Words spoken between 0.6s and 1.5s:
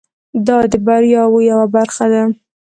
د بریاوو